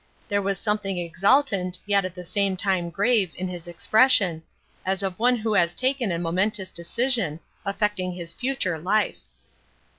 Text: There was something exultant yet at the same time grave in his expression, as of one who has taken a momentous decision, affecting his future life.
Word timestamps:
There 0.27 0.41
was 0.41 0.57
something 0.57 0.97
exultant 0.97 1.79
yet 1.85 2.05
at 2.05 2.15
the 2.15 2.23
same 2.23 2.57
time 2.57 2.89
grave 2.89 3.33
in 3.37 3.47
his 3.47 3.67
expression, 3.67 4.41
as 4.83 5.03
of 5.03 5.19
one 5.19 5.35
who 5.35 5.53
has 5.53 5.75
taken 5.75 6.11
a 6.11 6.17
momentous 6.17 6.71
decision, 6.71 7.39
affecting 7.67 8.13
his 8.13 8.33
future 8.33 8.79
life. 8.79 9.19